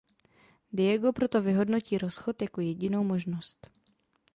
[0.71, 3.67] Diego proto vyhodnotí rozchod jako jedinou možnost.